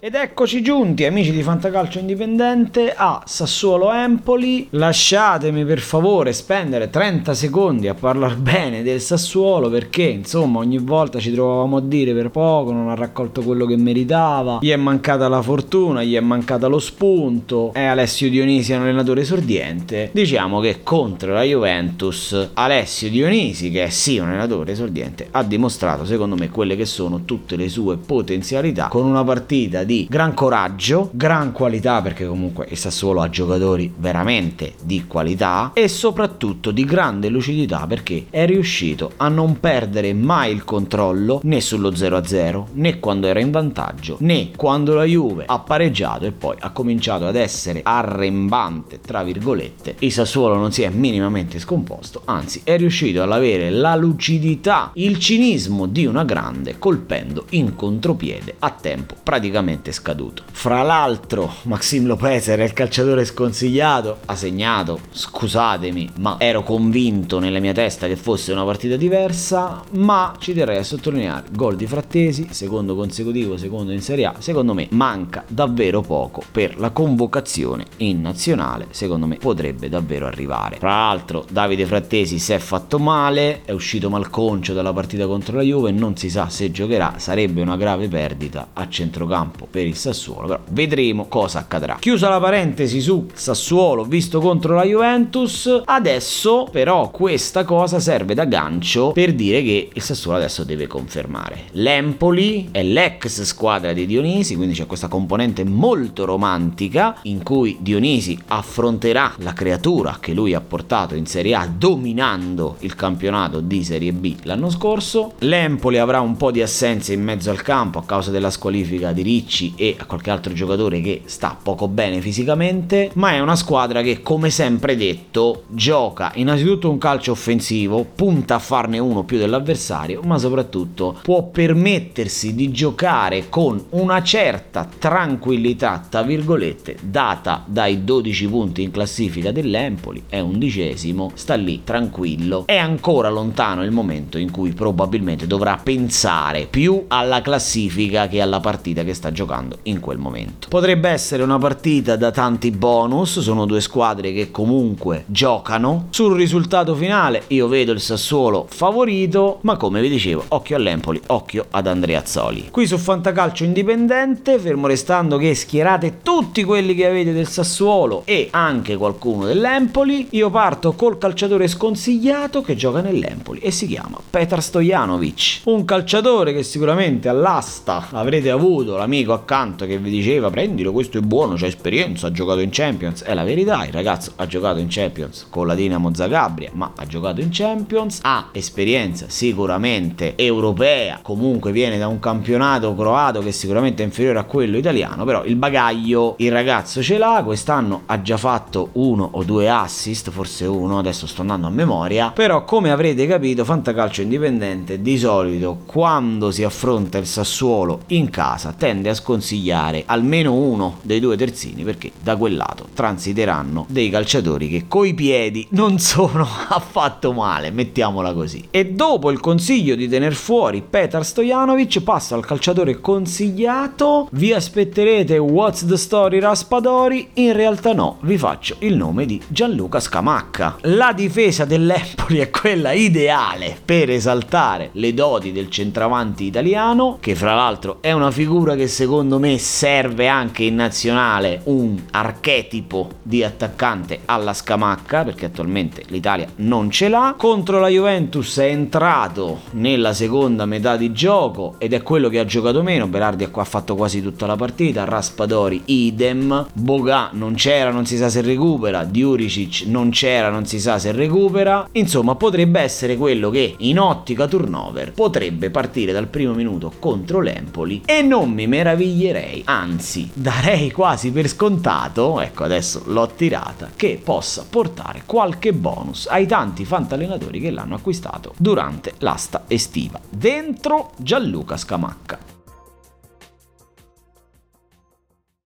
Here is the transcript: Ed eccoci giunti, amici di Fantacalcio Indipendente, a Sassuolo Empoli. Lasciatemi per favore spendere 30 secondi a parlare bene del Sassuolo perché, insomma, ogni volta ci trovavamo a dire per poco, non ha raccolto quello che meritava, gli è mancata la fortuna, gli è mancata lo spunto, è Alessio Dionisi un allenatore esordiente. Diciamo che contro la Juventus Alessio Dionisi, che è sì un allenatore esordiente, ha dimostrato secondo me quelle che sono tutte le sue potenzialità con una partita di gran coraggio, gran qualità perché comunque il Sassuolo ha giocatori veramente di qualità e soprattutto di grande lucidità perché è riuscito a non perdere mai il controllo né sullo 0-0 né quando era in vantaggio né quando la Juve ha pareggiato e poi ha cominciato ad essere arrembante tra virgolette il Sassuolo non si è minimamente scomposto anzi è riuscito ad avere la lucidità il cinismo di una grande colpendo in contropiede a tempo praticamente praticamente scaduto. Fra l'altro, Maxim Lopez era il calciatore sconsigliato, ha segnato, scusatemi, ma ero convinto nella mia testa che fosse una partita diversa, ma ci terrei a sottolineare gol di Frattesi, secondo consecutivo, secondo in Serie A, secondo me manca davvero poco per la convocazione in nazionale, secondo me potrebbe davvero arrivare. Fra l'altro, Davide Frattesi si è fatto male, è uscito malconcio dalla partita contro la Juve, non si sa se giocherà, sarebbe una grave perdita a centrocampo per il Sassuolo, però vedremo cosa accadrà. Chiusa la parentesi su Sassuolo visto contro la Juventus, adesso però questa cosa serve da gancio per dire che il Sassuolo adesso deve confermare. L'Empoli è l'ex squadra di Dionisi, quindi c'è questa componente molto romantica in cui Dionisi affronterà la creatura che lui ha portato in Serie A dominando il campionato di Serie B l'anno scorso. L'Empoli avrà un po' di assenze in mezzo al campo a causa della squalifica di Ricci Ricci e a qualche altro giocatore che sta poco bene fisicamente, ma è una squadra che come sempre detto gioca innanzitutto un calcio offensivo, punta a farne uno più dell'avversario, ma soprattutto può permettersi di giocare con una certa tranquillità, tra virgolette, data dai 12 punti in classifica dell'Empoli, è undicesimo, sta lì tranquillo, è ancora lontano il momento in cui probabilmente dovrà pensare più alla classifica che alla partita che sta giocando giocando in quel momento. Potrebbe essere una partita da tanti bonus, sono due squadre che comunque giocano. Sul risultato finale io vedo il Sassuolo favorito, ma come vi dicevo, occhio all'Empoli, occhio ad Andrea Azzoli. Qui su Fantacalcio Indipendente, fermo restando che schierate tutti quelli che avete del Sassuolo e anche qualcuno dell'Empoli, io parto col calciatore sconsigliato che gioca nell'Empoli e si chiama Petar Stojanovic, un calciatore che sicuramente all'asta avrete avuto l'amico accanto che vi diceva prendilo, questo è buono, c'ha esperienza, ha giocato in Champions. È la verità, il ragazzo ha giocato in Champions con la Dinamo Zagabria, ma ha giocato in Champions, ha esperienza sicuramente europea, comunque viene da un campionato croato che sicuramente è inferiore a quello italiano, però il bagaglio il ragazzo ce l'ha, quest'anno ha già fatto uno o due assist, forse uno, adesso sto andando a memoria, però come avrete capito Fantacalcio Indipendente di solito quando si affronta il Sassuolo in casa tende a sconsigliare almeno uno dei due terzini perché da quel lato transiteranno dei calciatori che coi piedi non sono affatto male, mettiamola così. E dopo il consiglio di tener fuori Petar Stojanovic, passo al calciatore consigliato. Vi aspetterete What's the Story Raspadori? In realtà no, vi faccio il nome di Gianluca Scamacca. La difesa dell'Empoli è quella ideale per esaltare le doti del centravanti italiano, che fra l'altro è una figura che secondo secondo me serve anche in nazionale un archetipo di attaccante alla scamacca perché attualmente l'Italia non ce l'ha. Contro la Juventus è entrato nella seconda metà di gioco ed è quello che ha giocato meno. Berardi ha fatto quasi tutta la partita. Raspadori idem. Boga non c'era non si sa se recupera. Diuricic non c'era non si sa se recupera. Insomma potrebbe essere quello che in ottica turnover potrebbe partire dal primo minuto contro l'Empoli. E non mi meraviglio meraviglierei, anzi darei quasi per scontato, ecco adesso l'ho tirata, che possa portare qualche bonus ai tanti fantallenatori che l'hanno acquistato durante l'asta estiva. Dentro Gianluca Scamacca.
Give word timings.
Ed 0.00 0.14
eccoci 0.14 0.62
giunti, 0.62 1.04
amici 1.06 1.32
di 1.32 1.42
Fantacalcio 1.42 1.98
Indipendente, 1.98 2.94
a 2.96 3.20
Sassuolo 3.26 3.92
Empoli. 3.92 4.68
Lasciatemi 4.70 5.64
per 5.64 5.80
favore 5.80 6.32
spendere 6.32 6.88
30 6.88 7.34
secondi 7.34 7.88
a 7.88 7.94
parlare 7.94 8.36
bene 8.38 8.84
del 8.84 9.00
Sassuolo 9.00 9.68
perché, 9.68 10.04
insomma, 10.04 10.60
ogni 10.60 10.78
volta 10.78 11.18
ci 11.18 11.32
trovavamo 11.32 11.78
a 11.78 11.80
dire 11.80 12.14
per 12.14 12.30
poco, 12.30 12.70
non 12.70 12.88
ha 12.88 12.94
raccolto 12.94 13.42
quello 13.42 13.66
che 13.66 13.76
meritava, 13.76 14.60
gli 14.62 14.70
è 14.70 14.76
mancata 14.76 15.26
la 15.26 15.42
fortuna, 15.42 16.04
gli 16.04 16.14
è 16.14 16.20
mancata 16.20 16.68
lo 16.68 16.78
spunto, 16.78 17.72
è 17.72 17.82
Alessio 17.82 18.30
Dionisi 18.30 18.72
un 18.74 18.82
allenatore 18.82 19.22
esordiente. 19.22 20.10
Diciamo 20.12 20.60
che 20.60 20.84
contro 20.84 21.32
la 21.32 21.42
Juventus 21.42 22.50
Alessio 22.54 23.10
Dionisi, 23.10 23.72
che 23.72 23.82
è 23.82 23.90
sì 23.90 24.18
un 24.18 24.28
allenatore 24.28 24.70
esordiente, 24.70 25.26
ha 25.32 25.42
dimostrato 25.42 26.04
secondo 26.04 26.36
me 26.36 26.50
quelle 26.50 26.76
che 26.76 26.86
sono 26.86 27.24
tutte 27.24 27.56
le 27.56 27.68
sue 27.68 27.96
potenzialità 27.96 28.86
con 28.86 29.04
una 29.04 29.24
partita 29.24 29.86
di 29.88 30.06
gran 30.06 30.34
coraggio, 30.34 31.08
gran 31.14 31.50
qualità 31.50 32.02
perché 32.02 32.26
comunque 32.26 32.66
il 32.68 32.76
Sassuolo 32.76 33.22
ha 33.22 33.30
giocatori 33.30 33.90
veramente 33.96 34.74
di 34.82 35.06
qualità 35.06 35.70
e 35.72 35.88
soprattutto 35.88 36.72
di 36.72 36.84
grande 36.84 37.30
lucidità 37.30 37.86
perché 37.86 38.26
è 38.28 38.44
riuscito 38.44 39.12
a 39.16 39.28
non 39.28 39.58
perdere 39.60 40.12
mai 40.12 40.52
il 40.52 40.64
controllo 40.64 41.40
né 41.44 41.62
sullo 41.62 41.90
0-0 41.90 42.64
né 42.72 43.00
quando 43.00 43.28
era 43.28 43.40
in 43.40 43.50
vantaggio 43.50 44.18
né 44.20 44.50
quando 44.54 44.92
la 44.92 45.04
Juve 45.04 45.44
ha 45.46 45.58
pareggiato 45.58 46.26
e 46.26 46.32
poi 46.32 46.56
ha 46.58 46.68
cominciato 46.68 47.26
ad 47.26 47.36
essere 47.36 47.80
arrembante 47.82 49.00
tra 49.00 49.22
virgolette 49.22 49.96
il 50.00 50.12
Sassuolo 50.12 50.56
non 50.56 50.70
si 50.70 50.82
è 50.82 50.90
minimamente 50.90 51.58
scomposto 51.58 52.20
anzi 52.26 52.60
è 52.62 52.76
riuscito 52.76 53.22
ad 53.22 53.32
avere 53.32 53.70
la 53.70 53.96
lucidità 53.96 54.90
il 54.96 55.18
cinismo 55.18 55.86
di 55.86 56.04
una 56.04 56.24
grande 56.24 56.78
colpendo 56.78 57.46
in 57.50 57.74
contropiede 57.74 58.56
a 58.58 58.68
tempo 58.68 59.14
praticamente 59.22 59.76
praticamente 59.78 59.92
scaduto. 59.92 60.42
Fra 60.50 60.82
l'altro, 60.82 61.52
Maxim 61.62 62.06
Lopez 62.06 62.48
era 62.48 62.64
il 62.64 62.72
calciatore 62.72 63.24
sconsigliato, 63.24 64.18
ha 64.26 64.34
segnato, 64.34 65.00
scusatemi, 65.10 66.10
ma 66.18 66.36
ero 66.38 66.62
convinto 66.62 67.38
nella 67.38 67.60
mia 67.60 67.72
testa 67.72 68.06
che 68.06 68.16
fosse 68.16 68.52
una 68.52 68.64
partita 68.64 68.96
diversa, 68.96 69.82
ma 69.92 70.34
ci 70.38 70.52
terrei 70.52 70.78
a 70.78 70.82
sottolineare 70.82 71.46
gol 71.52 71.76
di 71.76 71.86
Frattesi, 71.86 72.48
secondo 72.50 72.94
consecutivo, 72.94 73.56
secondo 73.56 73.92
in 73.92 74.02
Serie 74.02 74.26
A, 74.26 74.34
secondo 74.38 74.74
me 74.74 74.88
manca 74.90 75.44
davvero 75.46 76.00
poco 76.00 76.42
per 76.50 76.78
la 76.78 76.90
convocazione 76.90 77.86
in 77.98 78.20
nazionale, 78.20 78.88
secondo 78.90 79.26
me 79.26 79.36
potrebbe 79.36 79.88
davvero 79.88 80.26
arrivare. 80.26 80.76
Fra 80.78 81.08
l'altro, 81.08 81.46
Davide 81.48 81.86
Frattesi 81.86 82.38
si 82.38 82.52
è 82.52 82.58
fatto 82.58 82.98
male, 82.98 83.62
è 83.64 83.72
uscito 83.72 84.10
malconcio 84.10 84.74
dalla 84.74 84.92
partita 84.92 85.26
contro 85.26 85.56
la 85.56 85.62
Juve, 85.62 85.90
non 85.90 86.16
si 86.16 86.30
sa 86.30 86.48
se 86.48 86.70
giocherà, 86.70 87.14
sarebbe 87.18 87.62
una 87.62 87.76
grave 87.76 88.08
perdita 88.08 88.68
a 88.72 88.88
centrocampo 88.88 89.67
per 89.70 89.86
il 89.86 89.96
Sassuolo, 89.96 90.46
però 90.46 90.60
vedremo 90.70 91.26
cosa 91.26 91.58
accadrà. 91.58 91.96
Chiusa 91.98 92.28
la 92.28 92.40
parentesi 92.40 93.00
su 93.00 93.26
Sassuolo 93.32 94.04
visto 94.04 94.40
contro 94.40 94.74
la 94.74 94.84
Juventus, 94.84 95.82
adesso 95.84 96.68
però 96.70 97.10
questa 97.10 97.64
cosa 97.64 98.00
serve 98.00 98.34
da 98.34 98.44
gancio 98.44 99.12
per 99.12 99.34
dire 99.34 99.62
che 99.62 99.90
il 99.92 100.02
Sassuolo 100.02 100.38
adesso 100.38 100.64
deve 100.64 100.86
confermare. 100.86 101.64
L'Empoli 101.72 102.68
è 102.70 102.82
l'ex 102.82 103.42
squadra 103.42 103.92
di 103.92 104.06
Dionisi, 104.06 104.56
quindi 104.56 104.74
c'è 104.74 104.86
questa 104.86 105.08
componente 105.08 105.64
molto 105.64 106.24
romantica 106.24 107.18
in 107.22 107.42
cui 107.42 107.76
Dionisi 107.80 108.38
affronterà 108.46 109.34
la 109.38 109.52
creatura 109.52 110.18
che 110.20 110.32
lui 110.32 110.54
ha 110.54 110.60
portato 110.60 111.14
in 111.14 111.26
Serie 111.26 111.54
A 111.54 111.66
dominando 111.66 112.76
il 112.80 112.94
campionato 112.94 113.60
di 113.60 113.84
Serie 113.84 114.12
B 114.12 114.36
l'anno 114.42 114.70
scorso. 114.70 115.34
L'Empoli 115.40 115.98
avrà 115.98 116.20
un 116.20 116.36
po' 116.36 116.50
di 116.50 116.62
assenze 116.62 117.12
in 117.12 117.22
mezzo 117.22 117.50
al 117.50 117.62
campo 117.62 117.98
a 117.98 118.04
causa 118.04 118.30
della 118.30 118.50
squalifica 118.50 119.12
di 119.12 119.22
Ricci 119.22 119.57
Ricci 119.58 119.72
e 119.76 119.96
a 119.98 120.04
qualche 120.04 120.30
altro 120.30 120.52
giocatore 120.52 121.00
che 121.00 121.22
sta 121.24 121.56
poco 121.60 121.88
bene 121.88 122.20
fisicamente, 122.20 123.10
ma 123.14 123.32
è 123.32 123.40
una 123.40 123.56
squadra 123.56 124.02
che 124.02 124.22
come 124.22 124.50
sempre 124.50 124.96
detto 124.96 125.64
gioca 125.68 126.30
innanzitutto 126.36 126.90
un 126.90 126.98
calcio 126.98 127.32
offensivo, 127.32 128.04
punta 128.14 128.56
a 128.56 128.60
farne 128.60 128.98
uno 128.98 129.24
più 129.24 129.38
dell'avversario, 129.38 130.22
ma 130.22 130.38
soprattutto 130.38 131.18
può 131.22 131.48
permettersi 131.48 132.54
di 132.54 132.70
giocare 132.70 133.48
con 133.48 133.82
una 133.90 134.22
certa 134.22 134.88
tranquillità, 134.98 136.04
tra 136.08 136.22
virgolette, 136.22 136.96
data 137.02 137.64
dai 137.66 138.04
12 138.04 138.48
punti 138.48 138.82
in 138.82 138.90
classifica 138.90 139.50
dell'Empoli, 139.50 140.24
è 140.28 140.38
undicesimo, 140.38 141.32
sta 141.34 141.54
lì 141.54 141.82
tranquillo, 141.82 142.64
è 142.66 142.76
ancora 142.76 143.28
lontano 143.28 143.82
il 143.82 143.90
momento 143.90 144.38
in 144.38 144.50
cui 144.50 144.72
probabilmente 144.72 145.46
dovrà 145.46 145.78
pensare 145.82 146.66
più 146.68 147.04
alla 147.08 147.40
classifica 147.40 148.28
che 148.28 148.40
alla 148.40 148.60
partita 148.60 149.02
che 149.02 149.14
sta 149.14 149.32
giocando 149.32 149.47
giocando 149.48 149.78
in 149.84 150.00
quel 150.00 150.18
momento. 150.18 150.68
Potrebbe 150.68 151.08
essere 151.08 151.42
una 151.42 151.58
partita 151.58 152.16
da 152.16 152.30
tanti 152.30 152.70
bonus, 152.70 153.40
sono 153.40 153.64
due 153.64 153.80
squadre 153.80 154.32
che 154.32 154.50
comunque 154.50 155.24
giocano. 155.26 156.08
Sul 156.10 156.36
risultato 156.36 156.94
finale 156.94 157.44
io 157.48 157.66
vedo 157.66 157.92
il 157.92 158.00
Sassuolo 158.00 158.66
favorito, 158.68 159.58
ma 159.62 159.76
come 159.76 160.02
vi 160.02 160.10
dicevo, 160.10 160.44
occhio 160.48 160.76
all'Empoli, 160.76 161.20
occhio 161.28 161.66
ad 161.70 161.86
Andrea 161.86 162.20
Azzoli. 162.20 162.68
Qui 162.70 162.86
su 162.86 162.98
Fantacalcio 162.98 163.64
Indipendente, 163.64 164.58
fermo 164.58 164.86
restando 164.86 165.38
che 165.38 165.54
schierate 165.54 166.18
tutti 166.22 166.62
quelli 166.62 166.94
che 166.94 167.06
avete 167.06 167.32
del 167.32 167.48
Sassuolo 167.48 168.22
e 168.26 168.48
anche 168.50 168.96
qualcuno 168.96 169.46
dell'Empoli, 169.46 170.28
io 170.30 170.50
parto 170.50 170.92
col 170.92 171.16
calciatore 171.16 171.68
sconsigliato 171.68 172.60
che 172.60 172.76
gioca 172.76 173.00
nell'Empoli 173.00 173.60
e 173.60 173.70
si 173.70 173.86
chiama 173.86 174.18
Petar 174.28 174.62
Stojanovic, 174.62 175.60
un 175.64 175.84
calciatore 175.84 176.52
che 176.52 176.62
sicuramente 176.62 177.28
all'asta 177.28 178.08
avrete 178.10 178.50
avuto 178.50 178.96
l'amico 178.96 179.36
accanto 179.38 179.86
che 179.86 179.98
vi 179.98 180.10
diceva 180.10 180.50
prendilo, 180.50 180.92
questo 180.92 181.18
è 181.18 181.20
buono, 181.20 181.54
c'ha 181.56 181.66
esperienza, 181.66 182.26
ha 182.26 182.30
giocato 182.30 182.60
in 182.60 182.70
Champions. 182.70 183.22
È 183.22 183.34
la 183.34 183.44
verità, 183.44 183.84
il 183.84 183.92
ragazzo 183.92 184.32
ha 184.36 184.46
giocato 184.46 184.78
in 184.78 184.88
Champions 184.88 185.46
con 185.48 185.66
la 185.66 185.74
Dinamo 185.74 186.14
Zagabria, 186.14 186.70
ma 186.74 186.92
ha 186.96 187.06
giocato 187.06 187.40
in 187.40 187.48
Champions, 187.50 188.20
ha 188.22 188.48
esperienza 188.52 189.26
sicuramente 189.28 190.36
europea, 190.36 191.20
comunque 191.22 191.72
viene 191.72 191.98
da 191.98 192.08
un 192.08 192.18
campionato 192.18 192.94
croato 192.94 193.40
che 193.40 193.52
sicuramente 193.52 194.02
è 194.02 194.06
inferiore 194.06 194.38
a 194.38 194.44
quello 194.44 194.76
italiano, 194.76 195.24
però 195.24 195.44
il 195.44 195.56
bagaglio 195.56 196.34
il 196.38 196.52
ragazzo 196.52 197.02
ce 197.02 197.18
l'ha, 197.18 197.42
quest'anno 197.44 198.02
ha 198.06 198.20
già 198.22 198.36
fatto 198.36 198.90
uno 198.92 199.28
o 199.32 199.44
due 199.44 199.68
assist, 199.68 200.30
forse 200.30 200.66
uno, 200.66 200.98
adesso 200.98 201.26
sto 201.26 201.42
andando 201.42 201.66
a 201.66 201.70
memoria, 201.70 202.30
però 202.34 202.64
come 202.64 202.90
avrete 202.90 203.26
capito 203.26 203.64
Fantacalcio 203.64 204.22
Indipendente 204.22 205.00
di 205.00 205.18
solito 205.18 205.82
quando 205.86 206.50
si 206.50 206.64
affronta 206.64 207.18
il 207.18 207.26
Sassuolo 207.26 208.00
in 208.08 208.30
casa 208.30 208.72
tende 208.76 209.08
a 209.08 209.14
sconsigliare 209.28 210.04
almeno 210.06 210.54
uno 210.54 211.00
dei 211.02 211.20
due 211.20 211.36
terzini 211.36 211.84
perché 211.84 212.12
da 212.22 212.36
quel 212.36 212.56
lato 212.56 212.86
transiteranno 212.94 213.84
dei 213.90 214.08
calciatori 214.08 214.70
che 214.70 214.84
coi 214.88 215.12
piedi 215.12 215.66
non 215.70 215.98
sono 216.00 216.48
affatto 216.68 217.34
male, 217.34 217.70
mettiamola 217.70 218.32
così. 218.32 218.66
E 218.70 218.86
dopo 218.86 219.30
il 219.30 219.40
consiglio 219.40 219.94
di 219.94 220.08
tener 220.08 220.32
fuori 220.32 220.82
Petar 220.88 221.26
Stojanovic, 221.26 222.00
passo 222.00 222.34
al 222.34 222.46
calciatore 222.46 223.00
consigliato. 223.00 224.28
Vi 224.30 224.52
aspetterete 224.54 225.36
What's 225.36 225.84
the 225.84 225.98
Story 225.98 226.38
Raspadori? 226.38 227.30
In 227.34 227.52
realtà 227.52 227.92
no, 227.92 228.16
vi 228.22 228.38
faccio 228.38 228.76
il 228.78 228.96
nome 228.96 229.26
di 229.26 229.40
Gianluca 229.46 230.00
Scamacca. 230.00 230.78
La 230.82 231.12
difesa 231.12 231.66
dell'Empoli 231.66 232.38
è 232.38 232.48
quella 232.48 232.92
ideale 232.92 233.76
per 233.84 234.08
esaltare 234.08 234.88
le 234.92 235.12
doti 235.12 235.52
del 235.52 235.68
centravanti 235.68 236.44
italiano, 236.44 237.18
che 237.20 237.34
fra 237.34 237.54
l'altro 237.54 237.98
è 238.00 238.12
una 238.12 238.30
figura 238.30 238.74
che 238.74 238.88
secondo 238.88 239.16
secondo 239.18 239.40
me 239.40 239.58
serve 239.58 240.28
anche 240.28 240.62
in 240.62 240.76
nazionale 240.76 241.62
un 241.64 242.00
archetipo 242.12 243.08
di 243.20 243.42
attaccante 243.42 244.20
alla 244.26 244.52
scamacca 244.52 245.24
perché 245.24 245.46
attualmente 245.46 246.04
l'Italia 246.06 246.46
non 246.56 246.88
ce 246.88 247.08
l'ha. 247.08 247.34
Contro 247.36 247.80
la 247.80 247.88
Juventus 247.88 248.58
è 248.58 248.66
entrato 248.66 249.62
nella 249.72 250.14
seconda 250.14 250.66
metà 250.66 250.96
di 250.96 251.10
gioco 251.10 251.74
ed 251.78 251.94
è 251.94 252.02
quello 252.02 252.28
che 252.28 252.38
ha 252.38 252.44
giocato 252.44 252.84
meno. 252.84 253.08
Berardi 253.08 253.48
ha 253.50 253.64
fatto 253.64 253.96
quasi 253.96 254.22
tutta 254.22 254.46
la 254.46 254.54
partita. 254.54 255.02
Raspadori 255.02 255.82
idem. 255.86 256.68
Boga 256.72 257.30
non 257.32 257.54
c'era 257.54 257.90
non 257.90 258.06
si 258.06 258.16
sa 258.16 258.28
se 258.28 258.40
recupera. 258.40 259.02
Diuricic 259.02 259.82
non 259.86 260.10
c'era 260.10 260.48
non 260.48 260.64
si 260.64 260.78
sa 260.78 261.00
se 261.00 261.10
recupera. 261.10 261.88
Insomma 261.90 262.36
potrebbe 262.36 262.78
essere 262.78 263.16
quello 263.16 263.50
che 263.50 263.74
in 263.78 263.98
ottica 263.98 264.46
turnover 264.46 265.10
potrebbe 265.10 265.70
partire 265.70 266.12
dal 266.12 266.28
primo 266.28 266.52
minuto 266.52 266.92
contro 267.00 267.40
l'Empoli. 267.40 268.02
E 268.04 268.22
non 268.22 268.52
mi 268.52 268.68
meraviglio 268.68 268.97
meraviglierei, 268.98 269.62
anzi 269.64 270.28
darei 270.32 270.90
quasi 270.90 271.30
per 271.30 271.48
scontato, 271.48 272.40
ecco 272.40 272.64
adesso 272.64 273.02
l'ho 273.06 273.28
tirata, 273.28 273.90
che 273.94 274.20
possa 274.22 274.66
portare 274.68 275.22
qualche 275.24 275.72
bonus 275.72 276.26
ai 276.26 276.46
tanti 276.46 276.84
fantallenatori 276.84 277.60
che 277.60 277.70
l'hanno 277.70 277.94
acquistato 277.94 278.54
durante 278.58 279.14
l'asta 279.18 279.64
estiva. 279.68 280.20
Dentro 280.28 281.12
Gianluca 281.16 281.76
Scamacca. 281.76 282.57